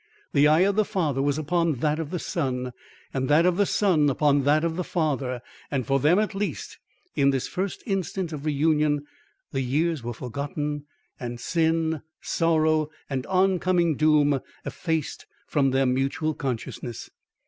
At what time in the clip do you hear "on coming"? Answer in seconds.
13.27-13.95